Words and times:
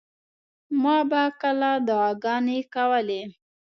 ما 0.81 0.97
به 1.09 1.23
کله 1.41 1.71
دعاګانې 1.87 2.59
کولې. 2.73 3.21